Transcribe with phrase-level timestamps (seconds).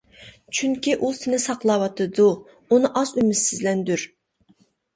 [0.59, 2.27] چۈنكى ئۇ سېنى ساقلاۋاتىدۇ،
[2.73, 4.11] ئۇنى ئاز ئۈمىدسىزلەندۈر.